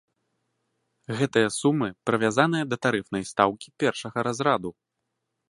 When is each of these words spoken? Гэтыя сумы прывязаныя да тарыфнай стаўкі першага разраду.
Гэтыя 1.19 1.49
сумы 1.57 1.89
прывязаныя 2.11 2.63
да 2.71 2.81
тарыфнай 2.87 3.23
стаўкі 3.33 3.75
першага 3.85 4.19
разраду. 4.31 4.69